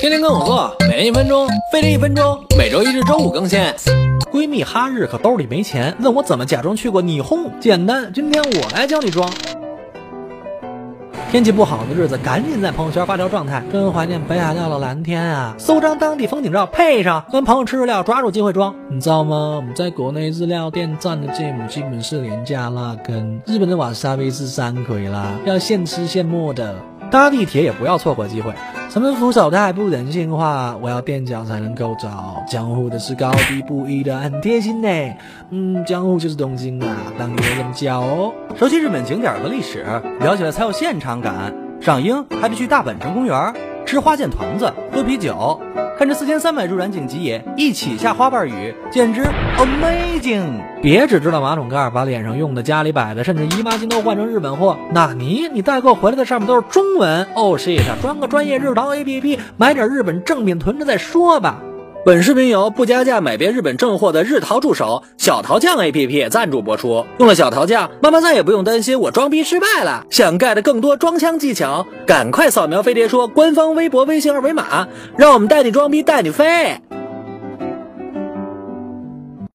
[0.00, 3.60] 天天跟我做，每天一分钟，飞利一分钟，每周一至周五更新。
[4.32, 7.50] 闺蜜哈日可兜里没钱，问我怎么假装去过霓虹。
[7.60, 9.30] 简单，今天我来教你装。
[11.30, 15.54] 天气不好的日子，赶紧在朋友圈发条状态，真怀念北海道的蓝天啊！
[15.58, 18.74] 搜张当地风景照，配上跟朋友吃日料，抓住机会装。
[18.88, 19.56] 你知道吗？
[19.56, 26.74] 我们在国内日料店赚的芥末基本是廉价辣根，日本的瓦萨比是山葵啦，要现吃现磨的。
[27.10, 28.54] 搭地铁也不要错过机会。
[28.90, 32.08] 什么扶手太不人性化，我要垫脚才能够着。
[32.48, 34.88] 江户的是高低不一的，很贴心呢。
[35.50, 38.32] 嗯，江户就是东京啊，当地人叫哦。
[38.58, 39.86] 熟悉日本景点和历史，
[40.18, 41.54] 聊起来才有现场感。
[41.80, 43.54] 赏樱还得去大本城公园，
[43.90, 45.60] 吃花见团子，喝啤酒。
[45.98, 49.24] 看这四千三百株染井吉野一起下花瓣雨，简直
[49.58, 50.60] amazing！
[50.80, 54.78] 别只知道马桶盖，把脸上用的、家里摆的，甚至姨妈巾都换成日本货。
[54.92, 57.82] 纳尼你代购回来的上面都是中文哦，shit！
[58.00, 61.60] 装个专业日淘 APP，买点日本正品囤着再说吧。
[62.02, 67.04] 本视频由不加价买遍日本正货的日淘助手小淘酱 APP 赞助播出。
[67.18, 70.06] 用了小淘酱，妈妈再也不用担心我装逼失败了。
[70.08, 76.80] 想 get 更多装腔技巧，赶快扫描飞碟说官方微博、微信二维码，让我们带你装逼，带你飞。